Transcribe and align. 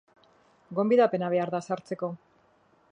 Gonbidapena 0.79 1.31
behar 1.35 1.53
da 1.57 1.61
sartzeko. 1.67 2.13